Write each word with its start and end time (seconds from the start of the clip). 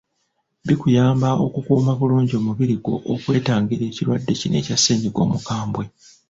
Bikuyamba 0.67 1.29
okukuuma 1.45 1.91
bulungi 1.99 2.33
omubiri 2.41 2.75
gwo 2.83 2.95
okwetangira 3.13 3.83
ekirwadde 3.89 4.31
kino 4.39 4.55
ekya 4.61 4.77
ssennyiga 4.77 5.19
omukambwe. 5.25 5.85